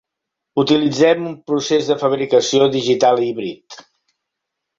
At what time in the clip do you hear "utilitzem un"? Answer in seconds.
0.61-1.35